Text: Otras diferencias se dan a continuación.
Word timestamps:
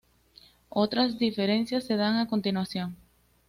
Otras 0.69 1.19
diferencias 1.19 1.83
se 1.83 1.95
dan 1.95 2.15
a 2.17 2.27
continuación. 2.27 2.97